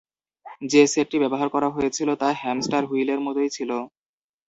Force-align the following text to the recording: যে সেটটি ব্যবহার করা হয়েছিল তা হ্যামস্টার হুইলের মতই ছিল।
যে 0.71 0.81
সেটটি 0.93 1.17
ব্যবহার 1.19 1.47
করা 1.55 1.67
হয়েছিল 1.75 2.09
তা 2.21 2.27
হ্যামস্টার 2.41 2.83
হুইলের 2.89 3.19
মতই 3.25 3.49
ছিল। 3.55 3.71